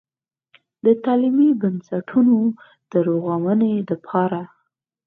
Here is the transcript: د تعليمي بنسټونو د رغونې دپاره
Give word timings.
د 0.85 0.87
تعليمي 1.03 1.49
بنسټونو 1.61 2.35
د 2.91 2.93
رغونې 3.07 3.73
دپاره 3.89 4.41